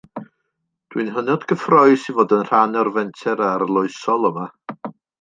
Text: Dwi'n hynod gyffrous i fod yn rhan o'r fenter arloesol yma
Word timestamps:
Dwi'n 0.95 1.11
hynod 1.17 1.45
gyffrous 1.51 2.07
i 2.13 2.17
fod 2.21 2.35
yn 2.39 2.43
rhan 2.49 2.75
o'r 2.83 2.91
fenter 2.99 3.47
arloesol 3.53 4.31
yma 4.33 4.51